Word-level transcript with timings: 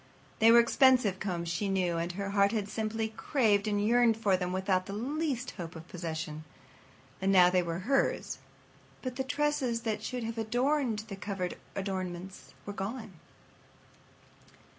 They 0.39 0.51
were 0.51 0.57
expensive 0.59 1.19
combs, 1.19 1.47
she 1.47 1.69
knew, 1.69 1.97
and 1.99 2.11
her 2.13 2.31
heart 2.31 2.53
had 2.53 2.67
simply 2.67 3.09
craved 3.09 3.67
and 3.67 3.79
yearned 3.87 4.15
over 4.17 4.35
them 4.35 4.51
without 4.51 4.87
the 4.87 4.93
least 4.93 5.51
hope 5.51 5.75
of 5.75 5.87
possession. 5.87 6.43
And 7.21 7.31
now, 7.31 7.51
they 7.51 7.61
were 7.61 7.77
hers, 7.85 8.39
but 9.03 9.15
the 9.15 9.23
tresses 9.23 9.81
that 9.81 10.01
should 10.01 10.23
have 10.23 10.39
adorned 10.39 11.03
the 11.07 11.15
coveted 11.15 11.59
adornments 11.75 12.55
were 12.65 12.73
gone. 12.73 13.13